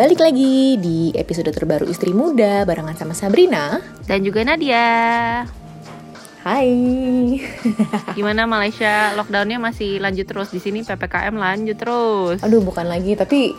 [0.00, 3.84] Balik lagi di episode terbaru Istri Muda barengan sama Sabrina.
[4.08, 5.44] Dan juga Nadia.
[6.40, 6.72] Hai.
[8.16, 9.12] Gimana Malaysia?
[9.12, 10.80] Lockdownnya masih lanjut terus di sini?
[10.88, 12.40] Ppkm lanjut terus.
[12.40, 13.12] Aduh bukan lagi.
[13.12, 13.52] Tapi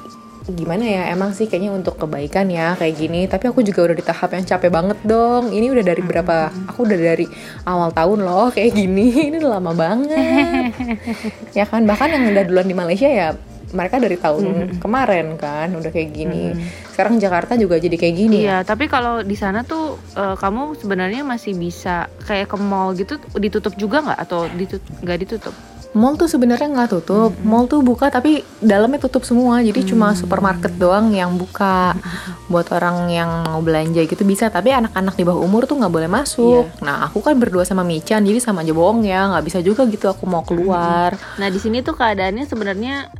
[0.49, 1.13] gimana ya?
[1.13, 3.29] Emang sih kayaknya untuk kebaikan ya kayak gini.
[3.29, 5.53] Tapi aku juga udah di tahap yang capek banget dong.
[5.53, 6.49] Ini udah dari berapa?
[6.73, 7.29] Aku udah dari
[7.69, 9.13] awal tahun loh kayak gini.
[9.29, 10.73] Ini udah lama banget.
[11.61, 11.85] Ya kan?
[11.85, 13.37] Bahkan yang udah duluan di Malaysia ya
[13.71, 14.79] mereka dari tahun hmm.
[14.79, 16.55] kemarin kan udah kayak gini.
[16.55, 16.63] Hmm.
[16.91, 18.45] Sekarang Jakarta juga jadi kayak gini.
[18.45, 18.67] Iya, ya?
[18.67, 23.73] tapi kalau di sana tuh uh, kamu sebenarnya masih bisa kayak ke mall gitu ditutup
[23.75, 25.55] juga nggak atau ditut nggak ditutup?
[25.91, 27.43] Mall tuh sebenarnya nggak tutup, hmm.
[27.43, 29.89] mall tuh buka tapi dalamnya tutup semua, jadi hmm.
[29.91, 31.91] cuma supermarket doang yang buka.
[32.47, 36.07] Buat orang yang mau belanja gitu bisa, tapi anak-anak di bawah umur tuh nggak boleh
[36.07, 36.63] masuk.
[36.79, 36.83] Yeah.
[36.87, 40.07] Nah aku kan berdua sama Michan, jadi sama aja bohong ya, nggak bisa juga gitu
[40.07, 41.11] aku mau keluar.
[41.35, 43.11] Nah di sini tuh keadaannya sebenarnya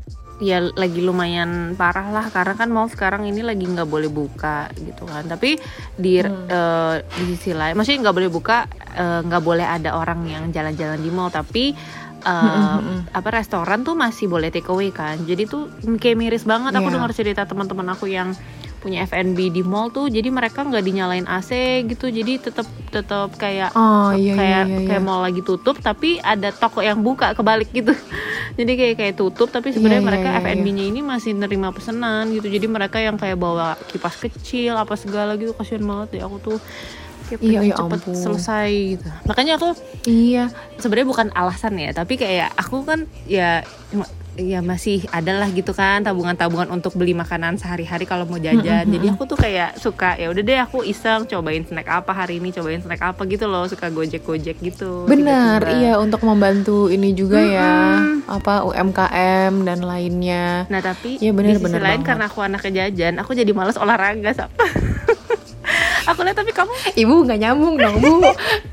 [0.42, 5.06] ya lagi lumayan parah lah karena kan mall sekarang ini lagi nggak boleh buka gitu
[5.06, 5.62] kan tapi
[5.94, 6.50] di hmm.
[6.50, 8.66] uh, di sisi lain maksudnya nggak boleh buka
[8.98, 11.78] eh, nggak uh, boleh ada orang yang jalan-jalan di mall tapi
[12.26, 12.82] uh,
[13.14, 15.70] apa restoran tuh masih boleh take away kan jadi tuh
[16.02, 16.96] kayak miris banget aku yeah.
[16.98, 18.34] dengar cerita teman-teman aku yang
[18.82, 22.10] punya F&B di mall tuh jadi mereka nggak dinyalain AC gitu.
[22.10, 24.88] Jadi tetap tetap kayak oh, iya, kayak iya, iya.
[24.90, 27.94] kayak mall lagi tutup tapi ada toko yang buka kebalik gitu.
[28.60, 32.34] Jadi kayak kayak tutup tapi sebenarnya iya, mereka iya, iya, F&B-nya ini masih nerima pesanan
[32.34, 32.50] gitu.
[32.50, 36.60] Jadi mereka yang kayak bawa kipas kecil apa segala gitu kasihan banget ya aku tuh.
[37.32, 38.18] Kayak iya, iya, cepet ampun.
[38.18, 39.08] selesai gitu.
[39.24, 39.72] Makanya aku
[40.04, 40.52] iya.
[40.82, 43.64] sebenarnya bukan alasan ya tapi kayak aku kan ya
[44.42, 48.90] ya masih ada lah gitu kan tabungan-tabungan untuk beli makanan sehari-hari kalau mau jajan.
[48.90, 52.50] Jadi aku tuh kayak suka ya udah deh aku iseng cobain snack apa hari ini,
[52.50, 55.06] cobain snack apa gitu loh, suka gojek-gojek gitu.
[55.06, 57.54] Benar, iya untuk membantu ini juga hmm.
[57.54, 57.74] ya
[58.26, 60.66] apa UMKM dan lainnya.
[60.68, 62.08] Nah, tapi ya bener, di sisi bener lain banget.
[62.08, 64.32] karena aku anak jajan, aku jadi males olahraga,
[66.08, 68.22] aku lihat tapi kamu ibu nggak nyambung dong bu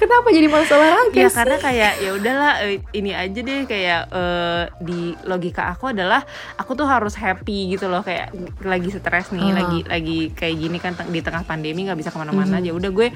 [0.00, 4.62] kenapa jadi malas olahraga ya karena kayak ya udahlah eh, ini aja deh kayak uh,
[4.81, 6.25] di logika aku adalah
[6.56, 8.33] aku tuh harus happy gitu loh kayak
[8.65, 9.55] lagi stres nih uh.
[9.55, 12.78] lagi lagi kayak gini kan di tengah pandemi nggak bisa ke mana-mana aja mm.
[12.78, 13.09] udah gue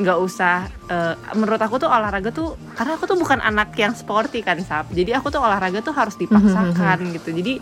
[0.00, 4.42] nggak usah uh, menurut aku tuh olahraga tuh karena aku tuh bukan anak yang sporty
[4.42, 7.14] kan sap jadi aku tuh olahraga tuh harus dipaksakan mm -hmm.
[7.20, 7.54] gitu jadi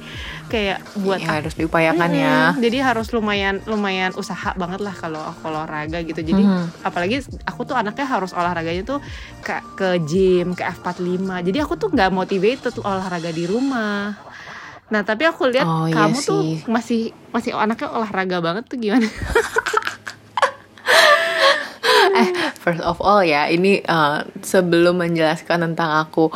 [0.48, 5.20] kayak buat ya, harus diupayakan hmm, ya jadi harus lumayan lumayan usaha banget lah kalau
[5.20, 6.20] aku olahraga gitu.
[6.24, 6.86] Jadi mm -hmm.
[6.88, 8.98] apalagi aku tuh anaknya harus olahraganya tuh
[9.44, 14.16] ke ke gym ke F45 jadi aku tuh nggak motivated olahraga di rumah.
[14.88, 18.78] Nah tapi aku lihat oh, iya kamu iya tuh masih masih anaknya olahraga banget tuh
[18.80, 19.06] gimana?
[22.08, 26.32] Eh first of all ya ini uh, sebelum menjelaskan tentang aku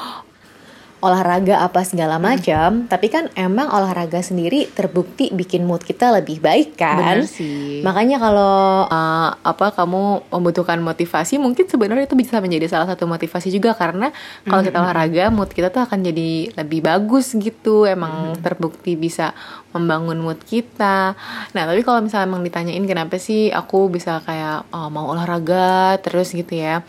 [1.03, 2.25] olahraga apa segala hmm.
[2.25, 2.87] macam, hmm.
[2.87, 7.27] tapi kan emang olahraga sendiri terbukti bikin mood kita lebih baik kan.
[7.27, 7.83] Bener sih.
[7.83, 13.51] Makanya kalau uh, apa kamu membutuhkan motivasi, mungkin sebenarnya itu bisa menjadi salah satu motivasi
[13.51, 14.15] juga karena
[14.47, 14.85] kalau kita hmm.
[14.87, 17.83] olahraga mood kita tuh akan jadi lebih bagus gitu.
[17.83, 18.41] Emang hmm.
[18.41, 19.35] terbukti bisa
[19.73, 21.17] membangun mood kita.
[21.53, 26.33] Nah, tapi kalau misalnya emang ditanyain kenapa sih aku bisa kayak oh, mau olahraga terus
[26.33, 26.85] gitu ya?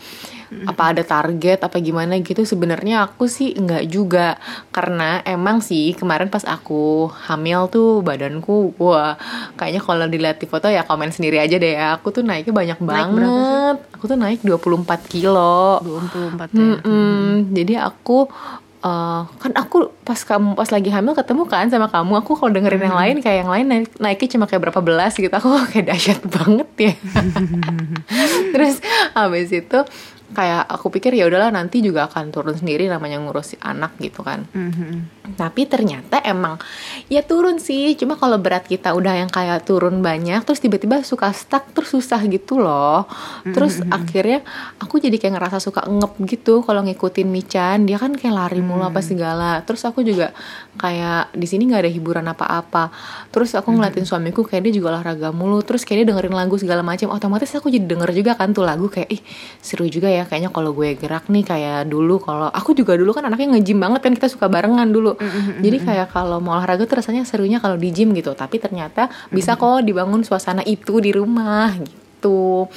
[0.68, 1.66] Apa ada target?
[1.66, 2.46] Apa gimana gitu?
[2.46, 4.38] Sebenarnya aku sih enggak juga.
[4.70, 9.18] Karena emang sih kemarin pas aku hamil tuh badanku wah
[9.58, 11.98] kayaknya kalau dilihat di foto ya komen sendiri aja deh ya.
[11.98, 13.76] Aku tuh naiknya banyak naik banget.
[13.96, 15.82] aku tuh naik 24 kilo.
[15.82, 16.66] 24 ya?
[16.84, 17.50] Hmm.
[17.50, 18.30] jadi aku
[18.84, 22.20] Uh, kan aku pas kamu pas lagi hamil ketemu kan sama kamu.
[22.20, 22.88] Aku kalau dengerin hmm.
[22.92, 25.32] yang lain kayak yang lain naik, naiknya cuma kayak berapa belas gitu.
[25.32, 26.92] Aku kayak dahsyat banget ya.
[28.52, 28.84] Terus
[29.16, 29.78] habis itu
[30.32, 34.48] kayak aku pikir ya udahlah nanti juga akan turun sendiri namanya ngurus anak gitu kan
[34.48, 35.36] mm-hmm.
[35.36, 36.56] tapi ternyata emang
[37.12, 41.28] ya turun sih cuma kalau berat kita udah yang kayak turun banyak terus tiba-tiba suka
[41.36, 43.04] stuck terus susah gitu loh
[43.52, 43.92] terus mm-hmm.
[43.92, 44.40] akhirnya
[44.80, 48.80] aku jadi kayak ngerasa suka ngep gitu kalau ngikutin Michan dia kan kayak lari mulu
[48.80, 48.96] mm-hmm.
[48.96, 50.32] apa segala terus aku juga
[50.80, 52.88] kayak di sini nggak ada hiburan apa-apa
[53.28, 54.08] terus aku ngeliatin mm-hmm.
[54.08, 57.68] suamiku kayak dia juga olahraga mulu terus kayak dia dengerin lagu segala macam otomatis aku
[57.68, 59.22] jadi denger juga kan tuh lagu kayak ih
[59.60, 63.26] seru juga ya kayaknya kalau gue gerak nih kayak dulu kalau aku juga dulu kan
[63.26, 65.60] anaknya nge-gym banget kan kita suka barengan dulu mm-hmm.
[65.60, 69.58] jadi kayak kalau mau olahraga tuh rasanya serunya kalau di gym gitu tapi ternyata bisa
[69.58, 72.70] kok dibangun suasana itu di rumah gitu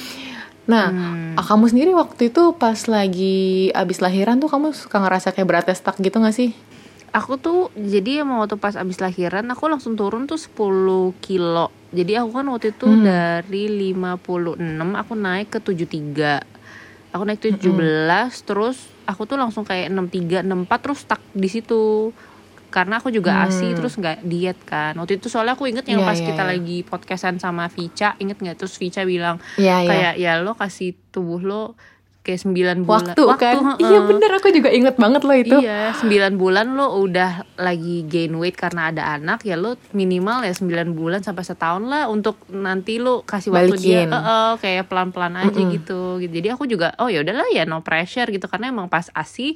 [0.68, 1.40] Nah, hmm.
[1.40, 5.96] kamu sendiri waktu itu pas lagi abis lahiran tuh kamu suka ngerasa kayak beratnya stuck
[5.96, 6.52] gitu gak sih?
[7.16, 11.72] Aku tuh jadi emang waktu pas abis lahiran aku langsung turun tuh 10 kilo.
[11.96, 13.00] Jadi aku kan waktu itu hmm.
[13.00, 13.64] dari
[13.96, 16.57] 56 aku naik ke 73
[17.18, 18.30] aku naik 17 mm -hmm.
[18.46, 22.14] terus aku tuh langsung kayak 63 64 terus stuck di situ
[22.68, 23.48] karena aku juga Hmm.
[23.48, 26.44] asi terus nggak diet kan waktu itu soalnya aku inget yang Iya, pas iya, kita
[26.44, 26.52] iya.
[26.52, 29.88] lagi podcastan sama Vica inget nggak terus Vica bilang Iya, iya.
[29.88, 31.64] kayak ya lo kasih tubuh lo
[32.28, 33.88] kayak 9 bulan waktu, kan heeh.
[33.88, 38.36] iya bener aku juga inget banget loh itu Iya, 9 bulan lo udah lagi gain
[38.36, 43.00] weight karena ada anak ya lo minimal ya 9 bulan sampai setahun lah untuk nanti
[43.00, 44.12] lo kasih waktu dia Balikin.
[44.12, 46.20] eh, eh, kayak pelan-pelan aja gitu.
[46.20, 46.28] gitu.
[46.28, 49.56] Jadi aku juga oh ya udahlah ya no pressure gitu karena emang pas ASI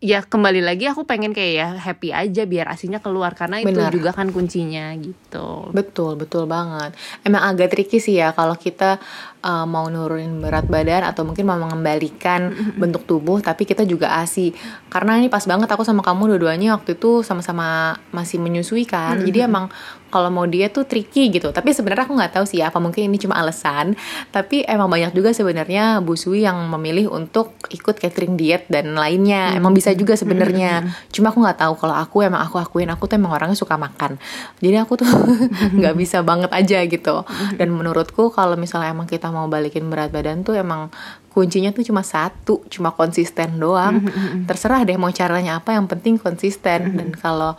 [0.00, 3.92] ya kembali lagi aku pengen kayak ya happy aja biar asinya keluar karena itu Benar.
[3.92, 5.68] juga kan kuncinya gitu.
[5.76, 6.96] Betul, betul banget.
[7.20, 8.96] Emang agak tricky sih ya kalau kita
[9.44, 12.48] uh, mau nurunin berat badan atau mungkin mau mengembalikan
[12.80, 14.56] bentuk tubuh tapi kita juga ASI.
[14.88, 19.20] Karena ini pas banget aku sama kamu dua-duanya waktu itu sama-sama masih menyusui kan.
[19.20, 19.68] Jadi emang
[20.10, 21.54] kalau mau dia tuh tricky gitu.
[21.54, 23.94] Tapi sebenarnya aku nggak tahu sih ya, apa mungkin ini cuma alasan.
[24.34, 29.54] Tapi emang banyak juga sebenarnya busui yang memilih untuk ikut catering diet dan lainnya.
[29.54, 30.90] Emang bisa juga sebenarnya.
[31.14, 34.18] Cuma aku nggak tahu kalau aku emang aku akuin aku tuh emang orangnya suka makan.
[34.58, 35.08] Jadi aku tuh
[35.78, 37.22] nggak bisa banget aja gitu.
[37.54, 40.90] Dan menurutku kalau misalnya emang kita mau balikin berat badan tuh emang
[41.30, 44.02] kuncinya tuh cuma satu, cuma konsisten doang.
[44.50, 46.98] Terserah deh mau caranya apa, yang penting konsisten.
[46.98, 47.54] Dan kalau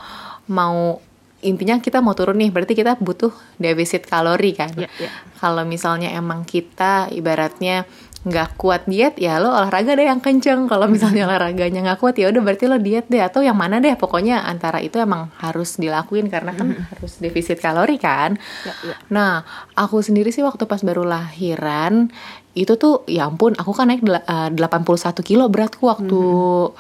[0.51, 1.00] mau
[1.42, 4.74] intinya kita mau turun nih, berarti kita butuh defisit kalori kan.
[4.78, 5.10] Ya, ya.
[5.42, 7.86] Kalau misalnya emang kita ibaratnya
[8.22, 12.30] nggak kuat diet ya lo olahraga deh yang kenceng kalau misalnya olahraganya nggak kuat ya
[12.30, 16.30] udah berarti lo diet deh atau yang mana deh pokoknya antara itu emang harus dilakuin
[16.30, 18.96] karena kan harus defisit kalori kan Ya, ya.
[19.10, 19.42] Nah,
[19.74, 22.14] aku sendiri sih waktu pas baru lahiran
[22.51, 26.19] itu tuh ya ampun aku kan naik del- eh, 81 kilo beratku waktu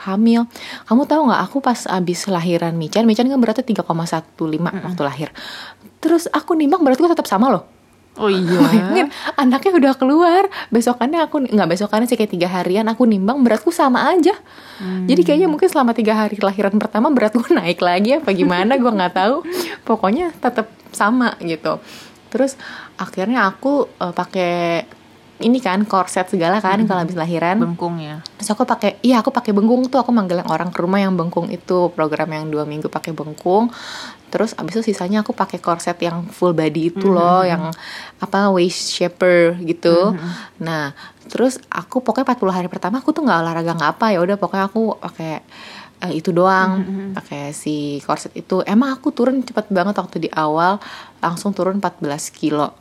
[0.03, 0.47] hamil.
[0.83, 4.43] Kamu tahu nggak aku pas abis lahiran Mican, Mican kan beratnya 3,15
[4.83, 5.29] waktu lahir.
[6.03, 7.63] Terus aku nimbang beratku tetap sama loh.
[8.19, 8.43] Oh iya.
[8.67, 9.07] Bayangin
[9.39, 14.11] anaknya udah keluar besokannya aku nggak besokannya sih kayak tiga harian aku nimbang beratku sama
[14.11, 14.35] aja.
[15.07, 18.91] Jadi kayaknya mungkin selama tiga hari lahiran pertama berat gue naik lagi apa gimana gue
[18.91, 19.47] nggak tahu.
[19.87, 21.79] Pokoknya tetap sama gitu.
[22.27, 22.59] Terus
[22.99, 24.51] akhirnya aku eh, pakai
[25.41, 27.57] ini kan korset segala kan kalau habis lahiran.
[27.59, 28.21] Bengkung ya.
[28.39, 31.49] Terus aku pakai, iya aku pakai bengkung tuh, aku manggil orang ke rumah yang bengkung
[31.49, 31.89] itu.
[31.91, 33.73] Program yang dua minggu pakai bengkung.
[34.31, 37.67] Terus abis itu sisanya aku pakai korset yang full body itu loh, yang
[38.23, 40.15] apa waist shaper gitu.
[40.63, 40.95] Nah,
[41.27, 44.05] terus aku pokoknya 40 hari pertama aku tuh nggak olahraga nggak apa.
[44.15, 45.43] Ya udah pokoknya aku pakai
[46.07, 46.79] eh, itu doang,
[47.11, 48.63] pakai si korset itu.
[48.63, 50.79] Emang aku turun cepet banget waktu di awal,
[51.19, 51.99] langsung turun 14
[52.31, 52.71] kilo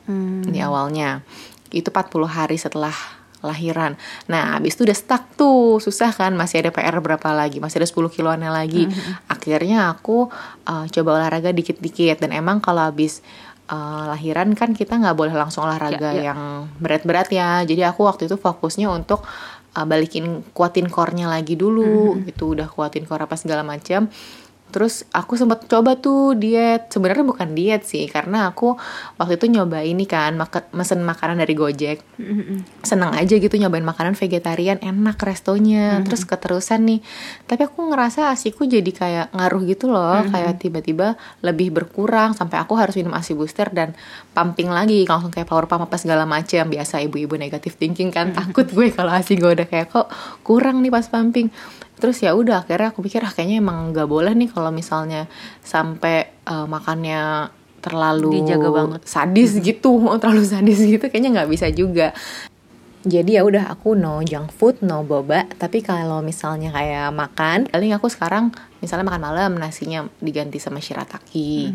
[0.47, 1.27] di awalnya
[1.71, 2.95] itu 40 hari setelah
[3.41, 3.97] lahiran.
[4.29, 7.89] Nah, habis itu udah stuck tuh, susah kan, masih ada PR berapa lagi, masih ada
[7.89, 8.85] 10 kiloannya lagi.
[9.33, 10.29] Akhirnya aku
[10.69, 13.25] uh, coba olahraga dikit-dikit dan emang kalau habis
[13.73, 16.23] uh, lahiran kan kita nggak boleh langsung olahraga Ya, ya.
[16.33, 17.65] yang berat-berat ya.
[17.65, 19.25] Jadi aku waktu itu fokusnya untuk
[19.73, 24.13] uh, balikin kuatin core-nya lagi dulu gitu, udah kuatin core apa segala macam.
[24.71, 26.89] Terus aku sempat coba tuh diet.
[26.89, 28.79] Sebenarnya bukan diet sih, karena aku
[29.19, 31.99] waktu itu nyoba ini kan, makan mesen makanan dari Gojek.
[32.87, 36.01] Seneng aja gitu nyobain makanan vegetarian, enak restonya.
[36.07, 37.01] Terus keterusan nih.
[37.45, 42.79] Tapi aku ngerasa asiku jadi kayak ngaruh gitu loh, kayak tiba-tiba lebih berkurang sampai aku
[42.79, 43.93] harus minum asi booster dan
[44.33, 46.71] pumping lagi, langsung kayak power pump apa segala macam.
[46.71, 50.07] Biasa ibu-ibu negatif thinking kan takut gue kalau asi gue udah kayak kok
[50.47, 51.51] kurang nih pas pumping
[52.01, 55.29] terus ya udah akhirnya aku pikir ah kayaknya emang nggak boleh nih kalau misalnya
[55.61, 59.01] sampai eh, makannya terlalu Dijaga banget.
[59.09, 62.13] sadis gitu terlalu sadis gitu kayaknya nggak bisa juga.
[63.01, 65.49] Jadi ya udah aku no junk food no boba.
[65.57, 68.53] Tapi kalau misalnya kayak makan paling aku sekarang
[68.85, 71.73] misalnya makan malam nasinya diganti sama shirataki.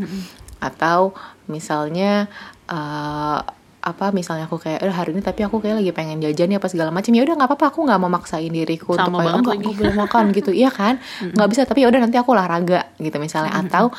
[0.61, 1.17] Atau
[1.49, 2.29] misalnya
[2.69, 3.39] eh,
[3.85, 6.65] apa misalnya aku kayak eh hari ini tapi aku kayak lagi pengen jajan ya apa
[6.73, 9.41] segala macam ya udah nggak apa-apa aku nggak mau maksain diriku Sama untuk kayak banget
[9.45, 10.51] enggak aku boleh makan gitu.
[10.51, 10.93] Iya kan?
[11.37, 13.53] Nggak bisa tapi ya udah nanti aku olahraga gitu misalnya.
[13.53, 13.93] Atau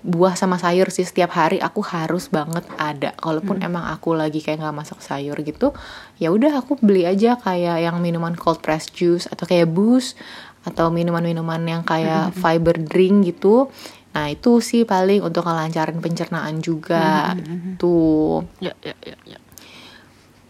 [0.00, 3.16] buah sama sayur sih setiap hari aku harus banget ada.
[3.16, 5.72] Kalaupun emang aku lagi kayak nggak masak sayur gitu
[6.20, 10.20] ya udah aku beli aja kayak yang minuman cold press juice atau kayak boost
[10.60, 13.72] atau minuman-minuman yang kayak fiber drink gitu
[14.10, 17.34] nah itu sih paling untuk ngelancarin pencernaan juga
[17.78, 19.38] tuh Ya, ya, ya, ya.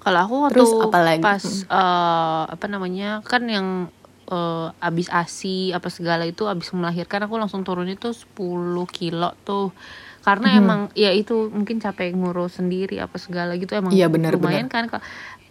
[0.00, 1.20] Kalau aku waktu Terus apa lagi?
[1.20, 3.92] pas eh, apa namanya kan yang
[4.32, 9.76] eh, abis asi apa segala itu abis melahirkan aku langsung turun itu 10 kilo tuh
[10.20, 10.58] karena Mhm.
[10.60, 14.88] emang ya itu mungkin capek ngurus sendiri apa segala gitu emang Iya, benar, lumayan kan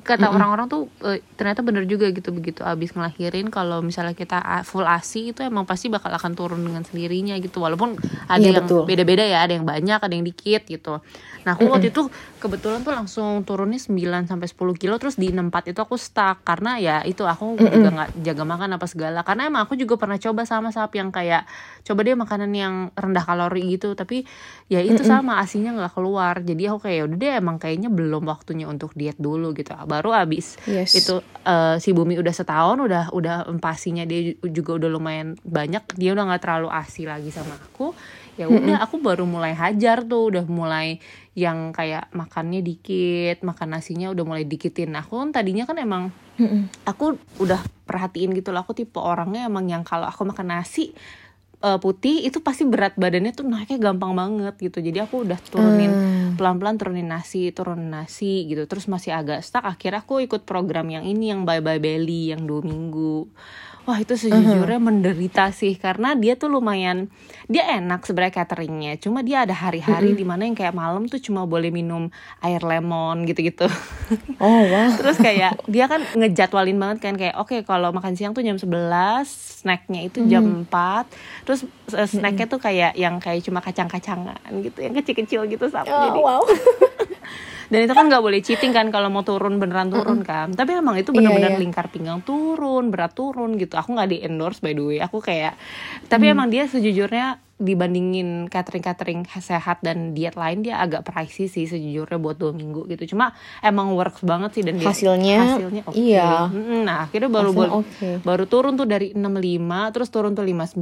[0.10, 4.42] Ka- kata orang-orang tuh eh, ternyata bener juga gitu begitu abis ngelahirin kalau misalnya kita
[4.66, 7.94] full asi itu emang pasti bakal akan turun dengan sendirinya gitu walaupun
[8.26, 8.90] ada Iya, yang betul.
[8.90, 10.98] beda-beda ya ada yang banyak ada yang dikit gitu.
[11.46, 15.70] Nah aku waktu itu kebetulan tuh langsung turunnya 9 sampai 10 kilo terus di 64
[15.70, 19.62] itu aku stuck karena ya itu aku juga nggak jaga makan apa segala karena emang
[19.64, 21.46] aku juga pernah coba sama sap yang kayak
[21.86, 24.26] coba dia makanan yang rendah kalori gitu tapi
[24.68, 28.24] ya itu sama asinya nggak keluar jadi aku kayak "Ya udah deh emang kayaknya belum
[28.26, 30.56] waktunya untuk diet dulu gitu baru abis.
[30.64, 30.96] Yes.
[30.96, 35.84] itu eh, si bumi udah setahun udah udah empasinya dia juga udah lumayan banyak.
[36.00, 37.92] Dia udah nggak terlalu asi lagi sama aku.
[38.40, 40.32] Ya udah aku baru mulai hajar tuh.
[40.32, 41.04] Udah mulai
[41.36, 44.96] yang kayak makannya dikit makan nasinya udah mulai dikitin.
[44.96, 46.72] Aku kan tadinya kan emang Mm-mm.
[46.88, 48.64] aku udah perhatiin gitu loh.
[48.64, 50.96] Aku tipe orangnya emang yang kalau aku makan nasi
[51.60, 54.80] eh, putih itu pasti berat badannya tuh naiknya gampang banget gitu.
[54.80, 56.34] Jadi aku udah turunin Hmm.
[56.40, 58.64] pelan-pelan turunin nasi turunin nasi gitu.
[58.64, 62.48] Terus masih agak stuck akhirnya aku ikut program yang ini yang bye bye belly yang
[62.48, 63.28] dua minggu
[63.90, 67.10] wah itu sejujurnya menderita sih karena dia tuh lumayan
[67.50, 71.50] dia enak sebenarnya cateringnya cuma dia ada hari-hari di mana yang kayak malam tuh cuma
[71.50, 73.66] boleh minum air lemon gitu-gitu.
[74.38, 74.94] Oh wow.
[74.96, 78.70] terus kayak dia kan ngejadwalin banget kan kayak oke kalau makan siang tuh jam 11
[79.60, 81.10] snacknya itu jam 4
[81.44, 86.02] terus eh, snacknya tuh kayak yang kayak cuma kacang-kacangan gitu yang kecil-kecil gitu sama Oh,
[86.06, 86.42] jadi wow.
[87.70, 90.50] dan itu kan nggak boleh cheating kan kalau mau turun beneran turun kan.
[90.54, 91.62] Tapi emang itu bener-bener Iya, iya.
[91.62, 93.78] lingkar pinggang turun berat turun gitu.
[93.78, 94.98] Aku nggak di endorse by the way.
[95.00, 95.54] Aku kayak
[96.10, 101.66] tapi emang dia sejujurnya dibandingin catering catering sehat dan diet lain dia agak pricey sih
[101.66, 105.94] sejujurnya buat dua minggu gitu cuma emang works banget sih dan dia- Hasilnya, hasilnya oke
[105.94, 106.48] iya.
[106.80, 108.10] Nah akhirnya baru baru, oke.
[108.22, 109.60] baru turun tuh dari 65
[109.92, 110.80] terus turun tuh 59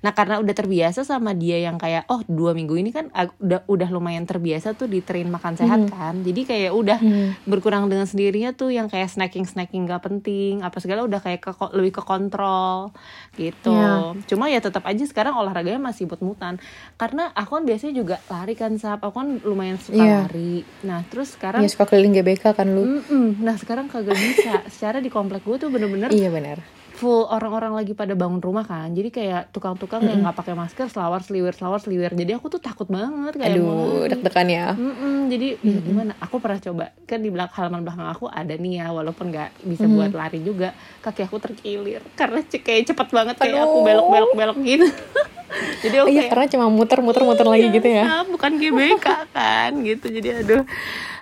[0.00, 3.88] nah karena udah terbiasa sama dia yang kayak oh dua minggu ini kan udah udah
[3.88, 7.36] lumayan terbiasa tuh di train makan sehat kan jadi kayak udah Hmm.
[7.44, 11.52] berkurang dengan sendirinya tuh yang kayak snacking snacking gak penting apa segala udah kayak ke,
[11.70, 12.90] lebih ke kontrol
[13.34, 14.16] gitu Iya.
[14.24, 16.56] cuma ya tetap aja sekarang olahraganya masih buat mutan
[16.96, 20.24] karena aku kan biasanya juga lari kan sap aku kan lumayan suka Iya.
[20.24, 22.82] lari nah terus sekarang Ya suka keliling GBK kan lu.
[22.82, 23.38] Mm-mm.
[23.38, 24.64] Nah sekarang kagak bisa.
[24.66, 26.58] Secara di komplek gue tuh bener-bener Iya benar.
[26.94, 28.94] Full orang-orang lagi pada bangun rumah kan.
[28.94, 32.14] Jadi kayak tukang-tukang yang nggak pakai masker, selawar seliwir, selawar seliwir.
[32.14, 34.66] Jadi aku tuh takut banget kayak Aduh, deg-degan ya.
[34.78, 36.14] Mm-mm, jadi ya gimana?
[36.22, 39.90] Aku pernah coba kan di belakang halaman belakang aku ada nih ya, walaupun nggak bisa
[39.90, 40.70] buat lari juga,
[41.02, 43.84] kaki aku terkilir karena kayak cepet banget kayak aku Aduh.
[43.84, 44.86] belok-belok belok gitu.
[45.84, 48.04] jadi aku Iya, kayak karena cuma muter-muter-muter lagi gitu ya.
[48.06, 50.62] Ah, bukan GBK kan gitu jadi aduh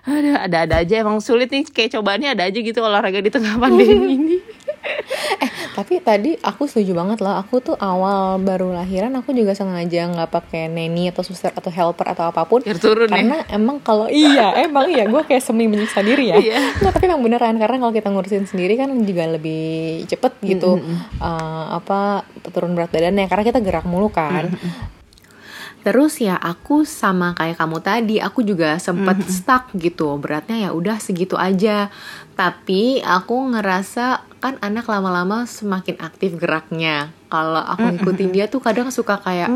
[0.02, 4.18] aduh ada-ada aja emang sulit nih kayak cobaannya ada aja gitu olahraga di tengah pandemi
[4.18, 4.36] ini
[5.72, 7.32] Tapi tadi aku setuju banget loh.
[7.40, 12.12] Aku tuh awal baru lahiran aku juga sengaja nggak pakai neni atau suster atau helper
[12.12, 12.60] atau apa pun.
[12.60, 16.36] biar turun ya Karena emang kalau iya emang iya gue kayak semi menyiksa diri ya.
[16.36, 16.60] Iya.
[16.84, 20.76] Nggak, tapi emang beneran karena kalau kita ngurusin sendiri kan juga lebih cepet gitu
[21.20, 24.52] eh, apa turun berat badannya karena kita gerak mulu kan.
[25.82, 30.14] Terus ya aku sama kayak kamu tadi, aku juga sempet stuck gitu.
[30.14, 31.90] Beratnya ya udah segitu aja.
[32.38, 37.14] Tapi aku ngerasa kan anak lama-lama semakin aktif geraknya.
[37.30, 39.46] Kalau aku ngikutin dia tuh kadang suka kayak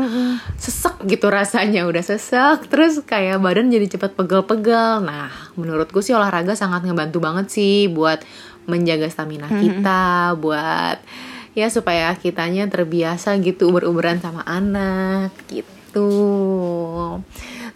[0.55, 2.71] sesek gitu rasanya, udah sesek.
[2.71, 5.03] Terus kayak badan jadi cepet pegel-pegel.
[5.03, 5.27] Nah,
[5.59, 8.23] menurutku sih olahraga sangat ngebantu banget sih buat
[8.63, 11.03] menjaga stamina kita, buat
[11.51, 16.07] ya supaya kitanya terbiasa gitu uber-uberan sama anak gitu.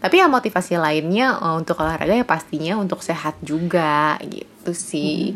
[0.02, 5.36] Tapi ya motivasi lainnya eh, untuk olahraga ya pastinya untuk sehat juga gitu sih.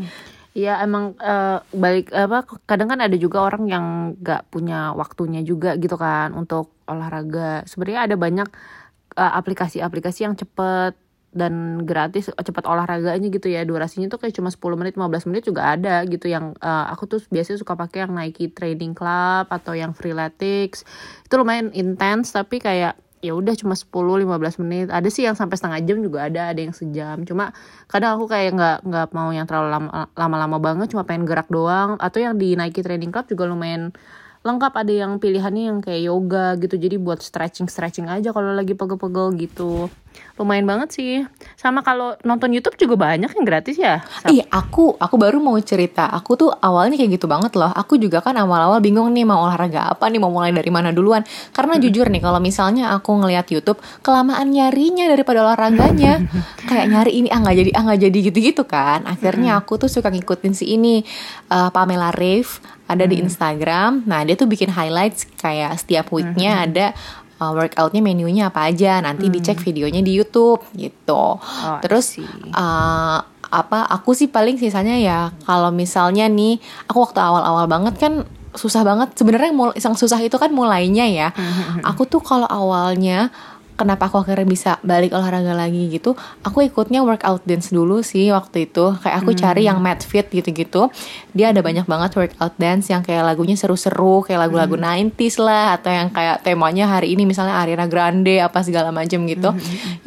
[0.55, 3.85] Iya emang eh, balik apa kadang kan ada juga orang yang
[4.23, 7.67] nggak punya waktunya juga gitu kan untuk olahraga.
[7.67, 8.47] Sebenarnya ada banyak
[9.19, 10.95] eh, aplikasi-aplikasi yang cepet
[11.35, 15.75] dan gratis cepet olahraganya gitu ya durasinya tuh kayak cuma 10 menit 15 menit juga
[15.75, 19.91] ada gitu yang eh, aku tuh biasanya suka pakai yang Nike Training Club atau yang
[19.91, 20.87] Freeletics
[21.27, 24.87] itu lumayan intens tapi kayak ya udah cuma 10-15 menit.
[24.93, 27.25] Ada sih yang sampai setengah jam juga ada ada yang sejam.
[27.25, 27.51] Cuma
[27.89, 31.97] kadang aku kayak nggak nggak mau yang terlalu lama- lama-lama banget cuma pengen gerak doang.
[31.97, 33.91] Atau yang di Nike Training Club juga lumayan
[34.45, 34.73] lengkap.
[34.77, 36.77] Ada yang pilihannya yang kayak yoga gitu.
[36.77, 39.89] Jadi buat stretching stretching aja kalau lagi pegel-pegel gitu
[40.35, 41.23] lumayan banget sih
[41.55, 44.03] sama kalau nonton YouTube juga banyak yang gratis ya?
[44.27, 46.11] Iya, aku aku baru mau cerita.
[46.11, 47.71] Aku tuh awalnya kayak gitu banget loh.
[47.71, 51.23] Aku juga kan awal-awal bingung nih mau olahraga apa nih, mau mulai dari mana duluan.
[51.55, 56.27] Karena jujur nih kalau misalnya aku ngelihat YouTube, kelamaan nyarinya daripada olahraganya.
[56.69, 59.07] kayak nyari ini ah nggak jadi ah nggak jadi gitu-gitu kan.
[59.07, 60.99] Akhirnya aku tuh suka ngikutin si ini
[61.47, 64.05] eh, Pamela Reif ada di Instagram.
[64.05, 66.85] Nah, dia tuh bikin highlights kayak setiap weeknya ada
[67.45, 68.97] uh, workoutnya menunya apa aja.
[69.05, 71.37] Nanti dicek videonya di YouTube gitu.
[71.37, 72.17] Oh, terus
[72.53, 76.57] uh, apa aku sih paling sisanya ya kalau misalnya nih
[76.89, 78.13] aku waktu awal-awal banget kan
[78.55, 79.13] susah banget.
[79.13, 81.27] Sebenarnya yang susah itu kan mulainya ya.
[81.83, 83.29] Aku tuh kalau awalnya
[83.75, 88.69] kenapa aku akhirnya bisa balik olahraga lagi gitu aku ikutnya workout dance dulu sih waktu
[88.69, 88.95] itu.
[89.01, 90.89] Kayak aku cari yang mat fit gitu-gitu.
[91.35, 95.91] Dia ada banyak banget workout dance yang kayak lagunya seru-seru kayak lagu-lagu 90s lah atau
[95.91, 99.49] yang kayak temanya hari ini misalnya Ariana Grande apa segala macam gitu.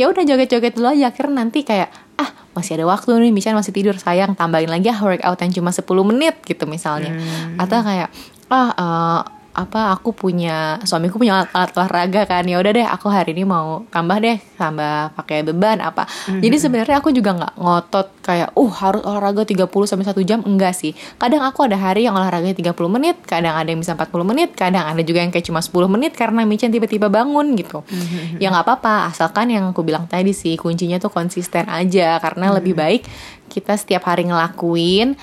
[0.01, 3.71] Ya udah joget-joget dulu aja akhirnya nanti kayak ah masih ada waktu nih Michan masih
[3.71, 7.15] tidur sayang tambahin lagi ah workout yang cuma 10 menit gitu misalnya.
[7.59, 8.09] Atau kayak
[8.49, 9.21] ah eh,
[9.59, 12.47] apa aku punya suamiku punya alat, alat olahraga kan.
[12.47, 16.07] Ya udah deh aku hari ini mau tambah deh tambah pakai beban apa.
[16.31, 20.47] Jadi sebenarnya aku juga nggak ngotot kayak uh harus olahraga 30 sampai satu jam.
[20.47, 20.95] Enggak sih.
[21.19, 24.87] Kadang aku ada hari yang olahraganya 30 menit kadang ada yang bisa 40 menit kadang
[24.87, 27.83] ada juga yang kayak cuma 10 menit karena Michan tiba-tiba bangun gitu.
[28.39, 32.23] Ya nggak apa-apa asalkan yang aku bilang tadi sih kuncinya tuh konsisten aja.
[32.23, 33.03] Karena lebih baik
[33.49, 35.17] kita setiap hari ngelakuin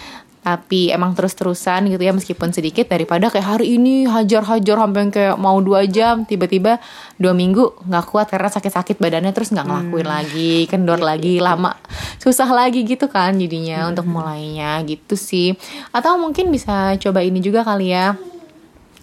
[0.46, 5.58] tapi emang terus-terusan gitu ya meskipun sedikit daripada kayak hari ini hajar-hajar sampai kayak mau
[5.58, 6.78] dua jam tiba-tiba
[7.18, 11.74] dua minggu nggak kuat karena sakit-sakit badannya terus nggak ngelakuin lagi kendor lagi lama
[12.22, 15.58] susah lagi gitu kan jadinya untuk mulainya gitu sih.
[15.90, 18.14] Atau mungkin bisa coba ini juga kali ya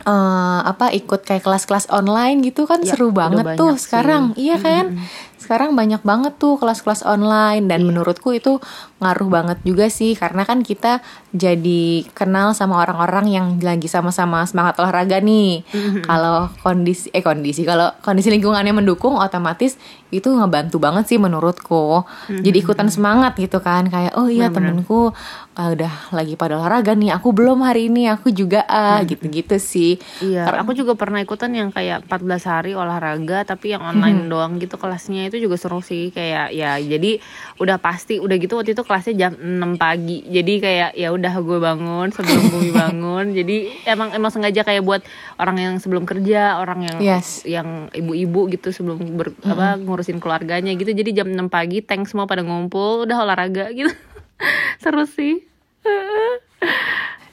[0.03, 3.83] eh, apa ikut kayak kelas-kelas online gitu kan Ya, seru banget tuh sih.
[3.87, 4.99] sekarang iya kan
[5.43, 8.63] sekarang banyak banget tuh kelas-kelas online dan menurutku itu
[9.03, 11.03] ngaruh banget juga sih karena kan kita
[11.35, 15.67] jadi kenal sama orang-orang yang lagi sama-sama semangat olahraga nih.
[16.07, 19.75] Kalau kondisi eh kondisi kalau kondisi lingkungannya mendukung otomatis
[20.13, 25.17] itu ngebantu banget sih menurutku jadi ikutan semangat gitu kan kayak oh iya temenku
[25.53, 29.97] ah, udah lagi pada olahraga nih aku belum hari ini aku juga ah gitu-gitu sih
[30.21, 34.77] Iya, aku juga pernah ikutan yang kayak 14 hari olahraga tapi yang online doang gitu
[34.77, 37.17] kelasnya itu juga seru sih kayak ya jadi
[37.57, 40.21] udah pasti udah gitu waktu itu kelasnya jam 6 pagi.
[40.25, 43.25] Jadi kayak ya udah gue bangun sebelum bumi bangun.
[43.33, 45.03] jadi emang emang sengaja kayak buat
[45.39, 47.43] orang yang sebelum kerja, orang yang Yes.
[47.43, 50.91] yang ibu-ibu gitu sebelum ber, apa ngurusin keluarganya gitu.
[50.91, 53.95] Jadi jam 6 pagi tank semua pada ngumpul udah olahraga gitu.
[54.83, 55.47] seru sih.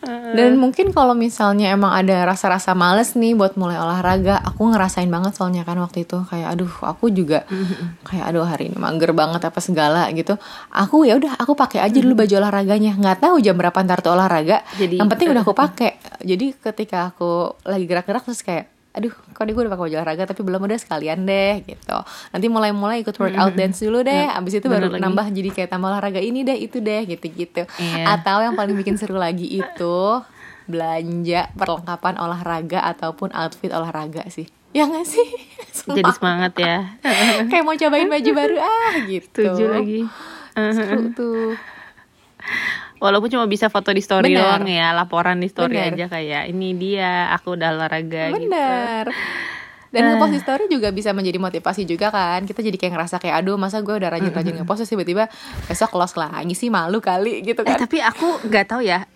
[0.09, 5.35] Dan mungkin kalau misalnya emang ada rasa-rasa males nih buat mulai olahraga, aku ngerasain banget
[5.35, 7.43] soalnya kan waktu itu kayak aduh aku juga
[8.07, 10.39] kayak aduh hari ini mager banget apa segala gitu.
[10.71, 12.95] Aku ya udah aku pakai aja dulu baju olahraganya.
[12.95, 14.63] nggak tahu jam berapa ntar tuh olahraga.
[14.79, 15.99] Jadi- yang penting udah aku pakai.
[16.23, 20.41] Jadi ketika aku lagi gerak-gerak terus kayak aduh kok gue udah pakai baju olahraga tapi
[20.41, 21.97] belum udah sekalian deh gitu
[22.29, 25.03] nanti mulai-mulai ikut workout dance dulu deh abis itu baru bener lagi.
[25.05, 28.19] nambah jadi kayak tambah olahraga ini deh itu deh gitu-gitu Iya.
[28.19, 29.97] atau yang paling bikin seru lagi itu
[30.65, 35.25] belanja perlengkapan olahraga ataupun outfit olahraga sih ya nggak sih
[35.89, 36.99] Jadi semangat ya.
[37.49, 40.01] kayak mau cobain baju baru ah gitu Setuju lagi.
[40.53, 41.55] seru tuh
[42.99, 44.43] Walaupun cuma bisa foto di story Bener.
[44.43, 45.95] doang ya, laporan di story Bener.
[45.95, 48.51] aja kayak ini dia, aku udah olahraga gitu.
[48.51, 49.07] bener
[49.89, 53.41] dan ngepost di story juga bisa menjadi motivasi juga kan kita jadi kayak ngerasa kayak
[53.41, 55.25] aduh masa gue udah rajin-rajin ngepost terus tiba-tiba
[55.65, 59.09] besok close lagi sih malu kali gitu Eh kan tapi aku nggak tahu ya,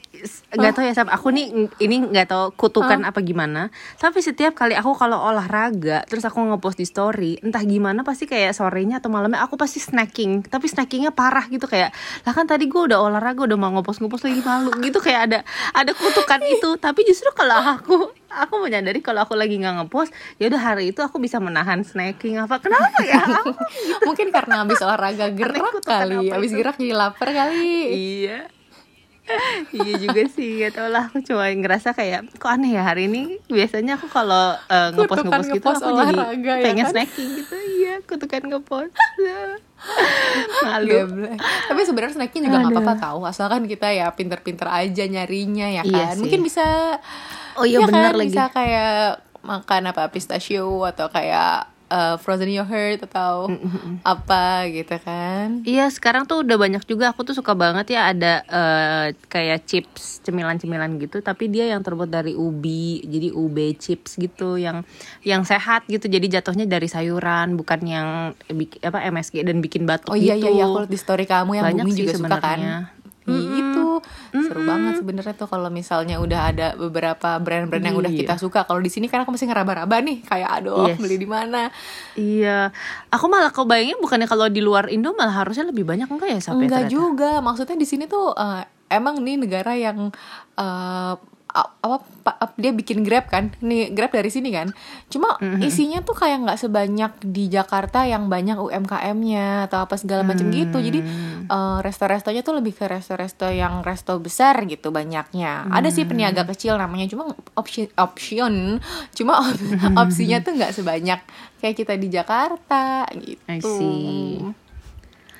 [0.53, 1.09] nggak tahu ya Sam.
[1.11, 3.69] Aku nih ini nggak tahu kutukan apa gimana.
[3.99, 8.55] Tapi setiap kali aku kalau olahraga, terus aku ngepost di story, entah gimana pasti kayak
[8.55, 10.47] sorenya atau malamnya aku pasti snacking.
[10.47, 14.23] Tapi snackingnya parah gitu kayak, lah kan tadi gue udah olahraga udah mau ngepost ngepost
[14.27, 15.39] lagi malu gitu kayak ada
[15.75, 16.75] ada kutukan itu.
[16.79, 20.09] Tapi justru kalau aku aku menyadari kalau aku lagi nggak ngepost,
[20.41, 22.57] ya udah hari itu aku bisa menahan snacking apa?
[22.57, 23.21] Kenapa ya?
[23.41, 23.53] Aku
[24.07, 28.47] mungkin karena habis olahraga gerak kali habis gerak jadi lapar kali iya
[29.77, 31.07] iya juga sih gak tau lah.
[31.07, 33.39] Aku cuma ngerasa kayak kok aneh ya hari ini?
[33.47, 36.91] Biasanya aku kalau uh, ngepost ngepost gitu ngepost aku jadi ya pengen kan?
[36.91, 37.55] snacking gitu.
[37.55, 38.93] Iya kutukan ngepost.
[40.67, 40.97] Malu.
[41.39, 45.91] Tapi sebenarnya snacking juga nggak apa-apa tahu, asalkan kita ya pinter-pinter aja nyarinya ya Iya
[45.91, 46.15] kan.
[46.15, 46.19] sih.
[46.23, 46.65] Mungkin bisa
[47.59, 48.31] oh iya ya benar kan, lagi.
[48.31, 53.51] Bisa kayak makan apa pistachio atau kayak uh, frozen yogurt atau
[54.03, 55.63] apa gitu kan.
[55.67, 57.11] Iya sekarang tuh udah banyak juga.
[57.11, 61.19] Aku tuh suka banget ya ada eh, kayak chips cemilan-cemilan gitu.
[61.19, 63.03] Tapi dia yang terbuat dari ubi.
[63.03, 64.83] Jadi ube chips gitu yang
[65.25, 66.07] yang sehat gitu.
[66.07, 68.07] Jadi jatuhnya dari sayuran bukan yang
[68.83, 70.51] apa MSG dan bikin batuk Oh iya gitu.
[70.51, 70.61] iya.
[70.61, 72.59] iya aku liat di story kamu yang Banyak Bumi sih juga suka kan.
[73.23, 73.49] Sebenarnya.
[73.49, 73.85] Ih, Itu
[74.43, 78.19] seru banget sebenarnya tuh kalau misalnya udah ada beberapa brand-brand yang udah Iya.
[78.21, 78.63] kita suka.
[78.63, 80.99] Kalau di sini kan aku masih ngeraba-raba nih kayak aduh Yes.
[80.99, 81.71] beli di mana.
[82.13, 82.69] Iya,
[83.07, 86.67] aku malah kebayangnya bukannya kalau di luar Indo malah harusnya lebih banyak enggak ya sampai
[86.67, 90.11] Enggak juga, maksudnya di sini tuh eh, emang nih negara yang
[90.53, 91.17] a-
[91.53, 94.73] apa pa- ap- dia bikin Grab kan, nih Grab dari sini kan.
[95.07, 100.49] Cuma isinya tuh kayak nggak sebanyak di Jakarta yang banyak UMKM-nya atau apa segala macam
[100.49, 100.77] gitu.
[100.79, 100.99] Jadi
[101.45, 105.69] eh, resto-restonya tuh lebih ke resto-resto yang resto besar gitu banyaknya.
[105.69, 108.53] Ada sih peniaga kecil namanya cuma option option
[109.11, 109.61] cuma op-
[110.01, 111.19] opsinya tuh nggak sebanyak
[111.59, 113.41] kayak kita di Jakarta gitu.
[113.45, 114.41] I see.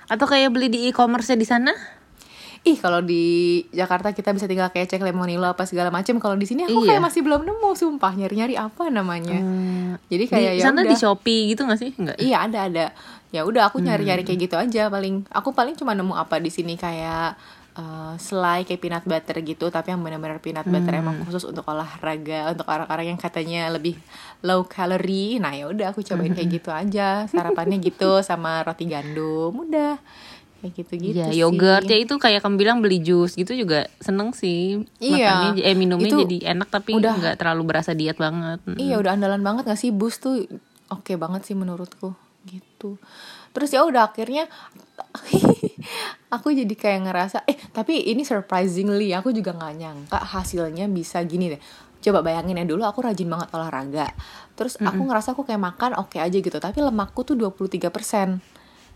[0.06, 1.74] Atau kayak beli di e-commerce di sana?
[2.64, 3.24] Ih kalau di
[3.70, 6.16] Jakarta kita bisa tinggal kayak cek Lemonilo apa segala macam.
[6.16, 6.96] Kalau di sini aku Iya.
[6.96, 9.36] kayak masih belum nemu sumpah nyari-nyari apa namanya.
[10.08, 10.98] Jadi Di kayak ya sana di udah.
[10.98, 11.92] Shopee gitu gak sih?
[11.94, 12.16] Enggak.
[12.18, 12.86] Iya ada ada.
[13.30, 14.30] Ya udah aku nyari-nyari Hmm.
[14.30, 15.28] kayak gitu aja paling.
[15.30, 17.36] Aku paling cuma nemu apa di sini kayak
[17.74, 21.26] eh, selai kayak peanut butter gitu tapi yang benar-benar peanut butter emang Hmm.
[21.26, 23.98] khusus untuk olahraga untuk orang-orang yang katanya lebih
[24.40, 26.56] low calorie nah ya udah aku cobain kayak Hmm.
[26.56, 29.98] gitu aja sarapannya gitu sama roti gandum udah
[30.64, 31.44] kayak gitu-gitu Iya, sih.
[31.44, 34.80] yogurt ya itu kayak kamu bilang beli jus gitu juga seneng sih.
[34.98, 35.52] Iya.
[35.52, 38.64] Makannya eh minumnya Itu jadi enak tapi udah- nggak terlalu berasa diet banget.
[38.64, 38.80] Mm.
[38.80, 40.48] Iya udah andalan banget gak sih bus tuh
[40.88, 42.96] oke banget sih menurutku gitu.
[43.52, 44.48] Terus ya udah akhirnya
[46.30, 51.52] aku jadi kayak ngerasa eh tapi ini surprisingly aku juga nggak nyangka hasilnya bisa gini
[51.52, 51.62] deh.
[52.00, 54.12] Coba bayangin ya dulu aku rajin banget olahraga.
[54.54, 58.44] Terus aku ngerasa aku kayak makan oke aja gitu, tapi lemakku tuh 23%.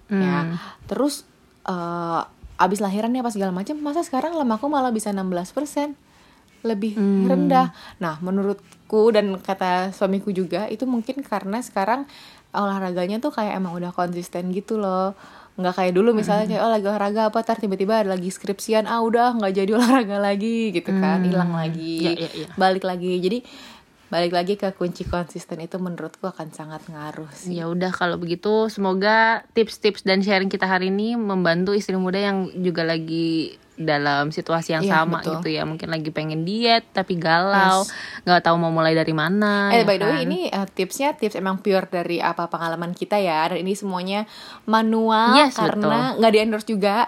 [0.08, 0.44] Ya.
[0.44, 0.56] Hmm.
[0.86, 1.24] Terus
[1.68, 2.22] eh
[2.58, 5.94] abis lahiran ya apa segala macam, masa sekarang lemakku malah bisa 16%
[6.66, 7.30] lebih Hmm.
[7.30, 7.70] rendah.
[7.98, 12.10] Nah, menurutku dan kata suamiku juga itu mungkin karena sekarang
[12.50, 15.14] olahraganya tuh kayak emang udah konsisten gitu loh.
[15.54, 16.52] Nggak kayak dulu misalnya Hmm.
[16.52, 20.18] kayak oh lagi olahraga apa tar tiba-tiba ada lagi skripsian ah udah nggak jadi olahraga
[20.18, 22.48] lagi gitu kan hilang lagi Ya, ya, ya.
[22.54, 23.42] balik lagi jadi
[24.08, 27.56] balik lagi ke kunci konsisten itu menurutku akan sangat ngaruh sih.
[27.56, 32.48] Ya udah kalau begitu semoga tips-tips dan sharing kita hari ini membantu istri muda yang
[32.56, 35.38] juga lagi dalam situasi yang Iya, sama betul.
[35.38, 35.62] gitu ya.
[35.62, 37.86] Mungkin lagi pengen diet tapi galau
[38.24, 40.26] nggak tahu mau mulai dari mana Eh ya by the way kan?
[40.26, 43.54] ini uh, tipsnya tips emang pure dari apa pengalaman kita ya.
[43.54, 44.26] Dan ini semuanya
[44.66, 47.06] manual Yes, karena nggak di endorse juga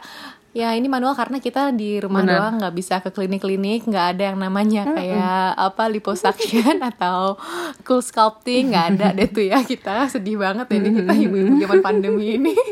[0.49, 2.41] ya ini manual karena kita di rumah Bener.
[2.41, 7.37] doang nggak bisa ke klinik-klinik nggak ada yang namanya kayak apa liposuction atau
[7.85, 11.79] cool sculpting nggak ada deh tuh ya kita sedih banget ya ini kita ibu-ibu zaman
[11.85, 12.55] pandemi ini.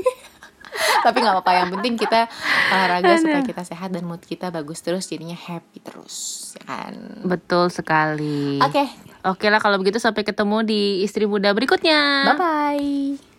[0.77, 2.29] Tapi nggak apa-apa yang penting kita
[2.69, 6.93] olahraga supaya kita sehat dan mood kita bagus terus jadinya happy terus ya kan?
[7.25, 8.61] Betul sekali.
[8.61, 8.85] Oke.
[9.25, 12.29] Oke lah kalau begitu sampai ketemu di istri muda berikutnya.
[12.29, 13.36] Bye bye